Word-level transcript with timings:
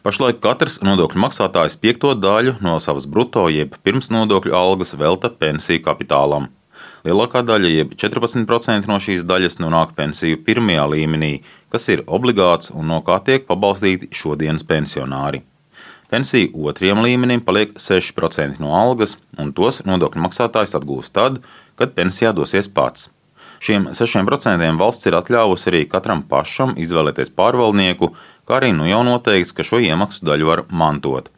Pašlaik 0.00 0.38
katrs 0.40 0.78
nodokļu 0.80 1.20
maksātājs 1.20 1.74
piekto 1.76 2.14
daļu 2.16 2.54
no 2.64 2.78
savas 2.80 3.04
brutto 3.04 3.42
jeb 3.52 3.74
pirms 3.84 4.08
nodokļu 4.08 4.54
algas 4.56 4.94
velta 4.96 5.28
pensiju 5.28 5.82
kapitālam. 5.84 6.46
Lielākā 7.04 7.42
daļa, 7.44 7.72
jeb 7.74 7.92
14% 8.00 8.88
no 8.88 8.96
šīs 8.96 9.26
daļas, 9.28 9.58
nonāk 9.60 9.92
pensiju 9.98 10.40
pirmajā 10.46 10.86
līmenī, 10.94 11.30
kas 11.68 11.90
ir 11.92 12.06
obligāts 12.08 12.72
un 12.72 12.88
no 12.88 13.02
kā 13.04 13.18
tiek 13.28 13.44
pabalstīti 13.44 14.08
šodienas 14.16 14.64
pensionāri. 14.64 15.42
Pensiju 16.08 16.64
otrajam 16.72 17.04
līmenim 17.04 17.44
paliek 17.44 17.76
6% 17.76 18.56
no 18.64 18.72
algas, 18.80 19.18
un 19.36 19.52
tos 19.52 19.84
nodokļu 19.84 20.24
maksātājs 20.24 20.78
atgūs 20.80 21.12
tad, 21.12 21.42
kad 21.76 21.92
pensijā 21.92 22.32
dosies 22.32 22.72
pats. 22.72 23.10
Šiem 23.60 23.90
6% 23.92 24.70
valsts 24.80 25.08
ir 25.10 25.18
atļāvusi 25.18 25.66
arī 25.68 25.80
katram 25.88 26.22
pašam 26.24 26.72
izvēlēties 26.80 27.28
pārvaldnieku, 27.36 28.14
kā 28.48 28.56
arī 28.56 28.70
nu 28.72 28.86
jau 28.88 29.02
noteikts, 29.04 29.52
ka 29.52 29.66
šo 29.68 29.82
iemaksu 29.84 30.24
daļu 30.24 30.48
var 30.48 30.62
mantot. 30.72 31.28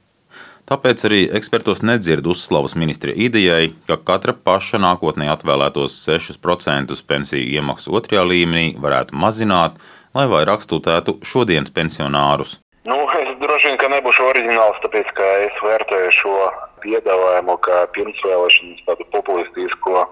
Tāpēc 0.71 1.03
arī 1.09 1.19
ekspertos 1.35 1.83
nedzird 1.83 2.29
uzslavas 2.31 2.77
ministra 2.79 3.11
idejai, 3.11 3.73
ka 3.91 3.99
katra 3.99 4.37
paša 4.39 4.79
nākotnē 4.85 5.27
atvēlētos 5.35 5.99
6% 6.07 6.95
pensiju 7.11 7.51
iemaksu 7.59 7.91
otrajā 7.99 8.23
līmenī 8.31 8.69
varētu 8.79 9.19
mazināt, 9.19 9.83
lai 10.15 10.29
vairāk 10.31 10.63
studētu 10.63 11.19
šodienas 11.27 11.75
pensionārus. 11.75 12.61
Nu, 12.87 13.03
es 13.19 13.35
droši 13.43 13.73
vien, 13.73 13.79
ka 13.83 13.91
nebūšu 13.91 14.31
oriģināls, 14.31 14.79
tāpēc 14.87 15.11
ka 15.19 15.35
es 15.51 15.59
vērtēju 15.67 16.17
šo 16.23 16.39
piedāvājumu 16.87 17.59
kā 17.67 17.83
pirmsvēlēšanas 17.99 18.87
tādu 18.87 19.11
populistisku 19.11 20.07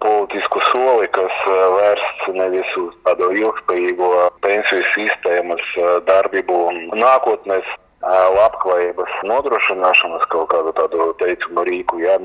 politisku 0.00 0.60
soli, 0.72 1.08
kas 1.16 1.36
eh, 1.46 1.62
vērsts 1.76 2.32
nevis 2.36 2.74
uz 2.80 2.96
tādu 3.06 3.30
ilgspējīgo 3.36 4.10
pensiju 4.44 4.84
sistēmas 4.94 5.64
eh, 5.76 5.96
darbību 6.08 6.58
un 6.70 6.82
nākotnes 7.00 7.66
eh, 7.68 8.28
labklājības 8.36 9.16
nodrošināšanas 9.30 10.28
kaut 10.32 10.50
kādu 10.54 10.74
tādu 10.78 11.10
teicumu 11.22 11.66
rīku, 11.68 12.00
ja, 12.04 12.16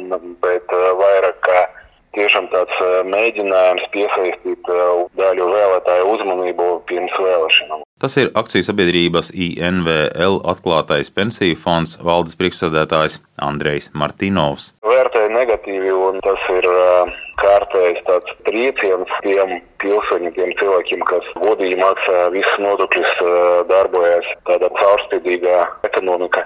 bet 0.44 0.76
vairāk 1.02 1.42
kā 1.48 1.66
tiešām 2.16 2.45
tāds 2.48 2.76
mēģinājums 3.12 3.89
piesaistīt 3.92 4.70
daļu 5.20 5.50
vēlētāju 5.52 6.06
uzmanību 6.14 6.70
pirms 6.88 7.17
vēlēšanām. 7.20 7.84
Tas 8.00 8.16
ir 8.22 8.30
akciju 8.39 8.64
sabiedrības 8.67 9.34
INVL 9.36 10.39
atklātais 10.48 11.12
pensiju 11.12 11.60
fonds 11.60 11.98
valdes 12.00 12.39
priekšsēdētājs 12.39 13.20
Andrejs 13.44 13.92
Martinovs. 14.00 14.72
Vērtēju 14.88 15.32
negatīvi, 15.36 15.92
un 16.08 16.23
tas 16.23 16.48
ir 16.56 16.70
kārtējs 17.46 18.02
tāds 18.10 18.36
trieciens 18.48 19.14
tiem 19.24 19.56
pilsoņiem, 19.84 20.34
tiem 20.38 20.52
cilvēkiem, 20.60 21.06
kas 21.10 21.32
godīgi 21.42 21.78
maksā 21.80 22.28
visus 22.34 22.62
nodokļus, 22.64 23.14
darbojas 23.70 24.30
tādā 24.50 24.72
caurspīdīgā 24.80 25.62
ekonomikā. 25.90 26.46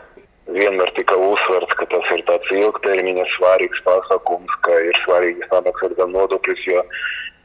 Vienmēr 0.50 0.90
tika 0.98 1.16
uzsverts, 1.22 1.76
ka 1.78 1.86
tas 1.92 2.08
ir 2.16 2.24
tāds 2.26 2.54
ilgtermiņa 2.58 3.26
svarīgs 3.36 3.84
pasākums, 3.86 4.56
ka 4.66 4.80
ir 4.88 4.98
svarīgi 5.06 5.46
samaksāt 5.52 5.94
gan 6.00 6.16
nodokļus, 6.16 6.64
jo 6.66 6.82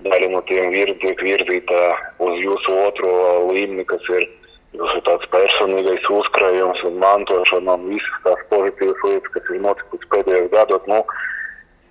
daļa 0.07 0.31
no 0.33 0.41
tiem 0.49 0.73
vir, 0.73 0.95
tiek 1.03 1.21
virzīta 1.23 1.83
uz 2.25 2.41
jūsu 2.41 2.79
otro 2.87 3.13
līmeni, 3.51 3.85
kas 3.89 4.09
ir 4.17 4.25
jūsu 4.75 5.03
tāds 5.07 5.29
personīgais 5.35 6.09
uzkrājums 6.11 6.81
un 6.89 6.99
mantošana 7.03 7.77
un 7.77 7.87
visas 7.93 8.25
tās 8.25 8.43
pozitīvas 8.51 9.05
lietas, 9.07 9.33
kas 9.37 9.53
ir 9.53 9.63
notikusi 9.69 10.11
pēdējos 10.17 10.51
gados. 10.57 10.89
Nu, 10.91 11.05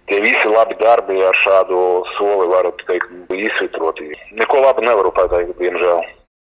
Tie 0.10 0.20
visi 0.24 0.50
labi 0.52 0.76
darbi 0.82 1.22
ar 1.24 1.38
šādu 1.44 1.78
soli 2.18 2.50
varat 2.52 2.84
teikt 2.90 3.32
izsvitroti. 3.32 4.12
Neko 4.40 4.66
labu 4.66 4.84
nevaru 4.84 5.14
pateikt, 5.16 5.56
diemžēl. 5.62 6.04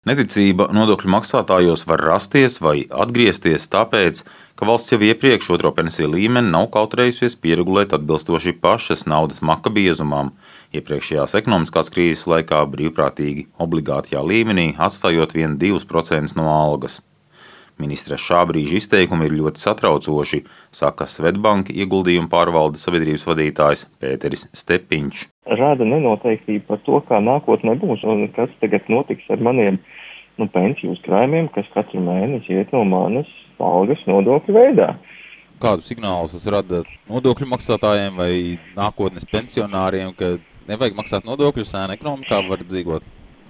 Neticība 0.09 0.69
nodokļu 0.73 1.11
maksātājos 1.13 1.83
var 1.89 2.01
rasties 2.07 2.61
vai 2.65 2.85
atgriezties 3.03 3.67
tāpēc, 3.73 4.23
ka 4.57 4.69
valsts 4.69 4.95
jau 4.95 5.01
iepriekš 5.05 5.51
otro 5.57 5.73
pensiju 5.75 6.13
līmeni 6.15 6.53
nav 6.55 6.69
kautrējusies 6.77 7.37
pieregulēt 7.43 7.93
atbilstoši 7.97 8.55
pašas 8.63 9.05
naudas 9.11 9.43
maka 9.51 9.73
biezumam, 9.75 10.31
iepriekšējās 10.73 11.37
ekonomiskās 11.43 11.93
krīzes 11.93 12.25
laikā 12.31 12.63
brīvprātīgi 12.73 13.49
obligātajā 13.67 14.23
līmenī 14.23 14.71
atstājot 14.89 15.35
vien 15.37 15.59
2% 15.61 16.39
no 16.39 16.49
algas. 16.55 17.03
Ministra 17.79 18.17
šā 18.19 18.41
brīža 18.51 18.81
izteikumi 18.81 19.29
ir 19.29 19.37
ļoti 19.39 19.63
satraucoši, 19.63 20.41
saka 20.75 21.07
Svetbanka 21.07 21.71
ieguldījuma 21.71 22.27
pārvaldes 22.33 22.83
sabiedrības 22.87 23.27
vadītājs 23.29 23.85
Pēteris 24.03 24.49
Stepiņš. 24.57 25.27
Rāda 25.59 25.87
nenoteiktība 25.87 26.73
par 26.73 26.83
to, 26.87 26.99
kā 27.07 27.21
nākotnē 27.23 27.77
būs 27.79 28.03
un 28.03 28.27
kas 28.35 28.51
tagad 28.63 28.91
notiks 28.91 29.31
ar 29.31 29.45
maniem 29.47 29.79
nu, 30.39 30.49
pensiju 30.51 30.97
uzkrājumiem, 30.97 31.51
kas 31.55 31.71
katru 31.75 32.03
mēnesi 32.03 32.59
iet 32.59 32.75
no 32.75 32.83
manas 32.89 33.31
algas 33.63 34.03
nodokļu 34.11 34.55
veidā. 34.55 34.93
Kādu 35.63 35.83
signālu 35.83 36.31
tas 36.31 36.47
rada 36.51 36.85
nodokļu 37.11 37.49
maksātājiem 37.51 38.19
vai 38.19 38.33
nākotnes 38.79 39.27
pensionāriem, 39.31 40.13
ka 40.19 40.37
nevajag 40.71 40.99
maksāt 40.99 41.27
nodokļus, 41.27 41.75
ēna 41.75 41.99
ekonomikā 41.99 42.43
var 42.47 42.63
dzīvot? 42.67 43.07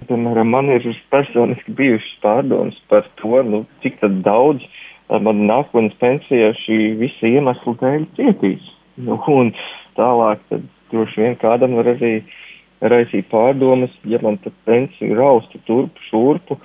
Piemēram, 0.09 0.49
man 0.49 0.71
ir 0.73 0.85
personiski 1.13 1.73
bijušas 1.77 2.13
pārdomas 2.23 2.77
par 2.89 3.05
to, 3.21 3.43
nu, 3.45 3.63
cik 3.83 4.01
daudz 4.25 4.65
man 5.09 5.45
nākotnes 5.49 5.93
pensijā 6.01 6.49
šī 6.63 6.77
visa 6.97 7.29
iemesla 7.29 7.75
dēļ 7.81 8.05
cietīs. 8.17 8.65
Nu, 8.97 9.19
un 9.29 9.53
tālāk 9.97 10.41
tad 10.49 10.65
droši 10.89 11.23
vien 11.23 11.37
kādam 11.41 11.77
var 11.77 11.91
arī 11.93 12.19
raisīt 12.81 13.29
pārdomas, 13.31 13.93
ja 14.09 14.19
man 14.23 14.37
tad 14.43 14.55
pensija 14.65 15.17
rausta 15.17 15.61
turpu 15.67 16.05
šurpu, 16.09 16.59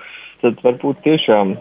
tad 0.44 0.60
varbūt 0.64 1.00
tiešām 1.04 1.54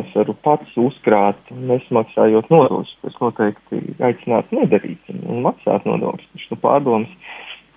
es 0.00 0.14
varu 0.16 0.34
pats 0.44 0.76
uzkrāt, 0.80 1.40
nesmaksājot 1.52 2.48
nodokļus, 2.52 2.94
kas 3.04 3.18
noteikti 3.20 3.82
aicinātu 4.08 4.60
nedarīt 4.60 5.12
un 5.16 5.44
maksāt 5.44 5.84
nodokļus. 5.88 6.30
Taču 6.32 6.54
nu, 6.54 6.60
pārdomas 6.64 7.25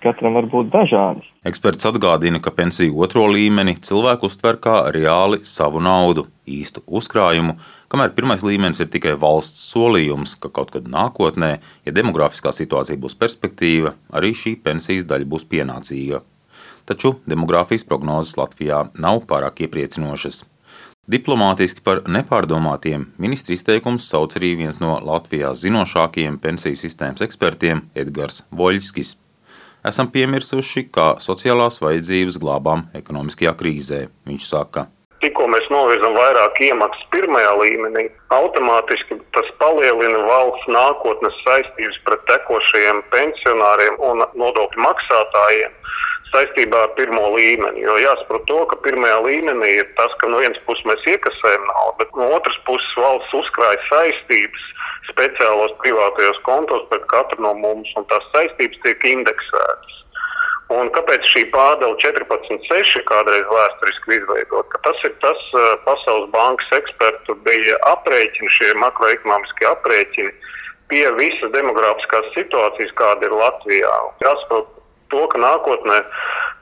katram 0.02 0.36
var 0.38 0.48
būt 0.50 0.70
dažādas. 0.72 1.26
Eksperts 1.46 1.88
atgādina, 1.88 2.40
ka 2.42 2.52
pensiju 2.54 2.98
otro 3.04 3.26
līmeni 3.30 3.76
cilvēku 3.80 4.28
uztver 4.28 4.58
kā 4.62 4.76
reāli 4.94 5.40
savu 5.48 5.82
naudu, 5.84 6.26
īstu 6.48 6.82
uzkrājumu, 6.86 7.56
kamēr 7.92 8.12
pirmais 8.16 8.44
līmenis 8.46 8.82
ir 8.82 8.90
tikai 8.92 9.16
valsts 9.20 9.70
solījums, 9.72 10.36
ka 10.40 10.52
kaut 10.52 10.74
kad 10.74 10.88
nākotnē, 10.90 11.50
ja 11.86 11.96
demografiskā 11.96 12.52
situācija 12.56 13.00
būs 13.00 13.16
perspektīva, 13.20 13.94
arī 14.12 14.34
šī 14.36 14.56
pensijas 14.64 15.08
daļa 15.08 15.30
būs 15.30 15.48
pienācīga. 15.50 16.22
Taču 16.88 17.18
demogrāfijas 17.30 17.86
prognozes 17.86 18.38
Latvijā 18.40 18.88
nav 18.98 19.22
pārāk 19.30 19.62
iepriecinošas. 19.66 20.44
Diplomātiski 21.10 21.82
par 21.82 22.04
nepārdomātiem 22.06 23.08
ministra 23.18 23.56
izteikums 23.56 24.04
sauc 24.10 24.36
arī 24.38 24.52
viens 24.60 24.78
no 24.82 24.98
Latvijā 25.02 25.50
zinošākajiem 25.58 26.36
pensiju 26.38 26.78
sistēmas 26.78 27.24
ekspertiem 27.26 27.82
Edgars 27.98 28.44
Voļskis 28.54 29.16
esam 29.86 30.10
piemirsuši, 30.12 30.86
kā 30.94 31.14
sociālās 31.22 31.80
vajadzības 31.82 32.40
glābām 32.42 32.88
ekonomiskajā 32.96 33.54
krīzē. 33.60 34.06
Viņš 34.28 34.48
saka. 34.48 34.86
Tikko 35.20 35.50
mēs 35.52 35.66
novirzam 35.68 36.14
vairāk 36.16 36.62
iemaksas 36.64 37.08
pirmajā 37.12 37.50
līmenī, 37.60 38.06
automātiski 38.32 39.18
tas 39.36 39.50
palielina 39.60 40.22
valsts 40.24 40.70
nākotnes 40.72 41.36
saistības 41.44 41.98
pret 42.06 42.24
tekošajiem 42.30 43.02
pensionāriem 43.12 44.00
un 44.08 44.24
nodokļu 44.40 44.80
maksātājiem 44.86 45.76
saistībā 46.30 46.86
ar 46.86 46.94
pirmo 46.96 47.26
līmeni. 47.34 47.84
Jo 47.84 47.98
jāsaprot 48.00 48.46
to, 48.48 48.62
ka 48.70 48.80
pirmajā 48.86 49.18
līmenī 49.26 49.74
ir 49.82 49.90
tas, 49.98 50.14
ka 50.22 50.30
no 50.30 50.40
vienas 50.40 50.60
puses 50.64 50.88
mēs 50.88 51.04
iekasējam 51.12 51.68
naudu, 51.68 51.96
bet 52.00 52.16
no 52.16 52.30
otras 52.38 52.56
puses 52.68 52.96
valsts 52.96 53.36
uzkrāja 53.42 53.80
saistības 53.90 54.68
speciālos 55.10 55.74
privātajos 55.82 56.38
kontos 56.46 56.86
pret 56.90 57.06
katru 57.12 57.42
no 57.44 57.54
mums, 57.58 57.90
un 57.98 58.06
tās 58.10 58.26
saistības 58.34 58.80
tiek 58.84 59.06
indeksētas. 59.12 59.96
Un 60.70 60.86
kāpēc 60.94 61.24
šī 61.26 61.48
pārdala 61.50 61.96
14,6 61.98 63.00
kādreiz 63.08 63.46
vēsturiski 63.50 64.20
izveidota? 64.20 64.78
Tas 64.84 65.00
ir 65.08 65.16
tas 65.24 65.40
uh, 65.58 65.72
Pasaules 65.86 66.30
bankas 66.30 66.70
ekspertu 66.78 67.34
bija 67.46 67.78
aprēķini, 67.90 68.52
šie 68.54 68.70
makroekonomiskie 68.78 69.66
aprēķini 69.72 70.30
pie 70.90 71.06
visas 71.18 71.50
demogrāfiskās 71.54 72.30
situācijas, 72.36 72.94
kāda 72.98 73.26
ir 73.26 73.34
Latvijā. 73.34 73.96
Jāsaprot 74.22 74.70
to, 75.10 75.24
ka 75.32 75.42
nākotnē 75.42 75.98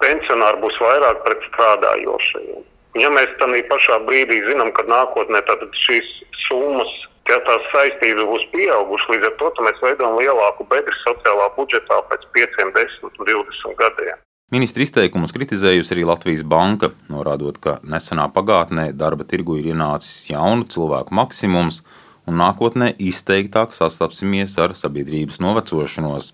pensionāri 0.00 0.60
būs 0.64 0.80
vairāk 0.80 1.22
pret 1.26 1.44
strādājošajiem. 1.50 2.64
Ja 2.98 3.12
mēs 3.12 3.32
tam 3.40 3.52
pašā 3.68 4.00
brīdī 4.08 4.40
zinām, 4.48 4.72
ka 4.72 4.88
nākotnē 4.88 5.44
šīs 5.84 6.08
summas 6.48 6.92
ja 7.28 7.38
tās 7.46 7.66
saistības 7.72 8.26
būs 8.30 8.46
pieaugušas, 8.54 9.10
līdz 9.12 9.28
ar 9.28 9.36
to 9.40 9.66
mēs 9.66 9.82
veidojam 9.84 10.16
lielāku 10.20 10.66
bedri 10.70 10.96
sociālā 11.02 11.50
budžetā 11.56 12.00
pēc 12.10 12.24
5, 12.36 12.58
10 12.78 13.06
un 13.08 13.28
20 13.28 13.78
gadiem. 13.82 14.24
Ministra 14.48 14.80
izteikumus 14.80 15.34
kritizējusi 15.36 15.92
arī 15.92 16.06
Latvijas 16.08 16.40
banka, 16.40 16.88
norādot, 17.12 17.58
ka 17.60 17.76
nesenā 17.84 18.30
pagātnē 18.32 18.86
darba 18.96 19.26
tirgu 19.28 19.58
ir 19.60 19.74
ienācis 19.74 20.30
jaunu 20.30 20.64
cilvēku 20.72 21.12
maksimums, 21.12 21.82
un 22.28 22.40
nākotnē 22.40 22.94
izteiktāk 22.96 23.76
sastapsimies 23.76 24.56
ar 24.60 24.72
sabiedrības 24.76 25.40
novecošanos. 25.44 26.32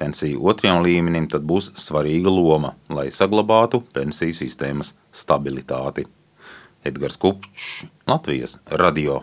Pensiju 0.00 0.42
otrajam 0.48 0.82
līmenim 0.84 1.28
tad 1.32 1.44
būs 1.48 1.70
svarīga 1.80 2.32
loma, 2.32 2.74
lai 2.92 3.08
saglabātu 3.12 3.80
pensiju 3.96 4.36
sistēmas 4.36 4.92
stabilitāti. 5.12 6.04
Edgars 6.88 7.16
Kupčs, 7.20 7.86
Latvijas 8.08 8.58
radio. 8.68 9.22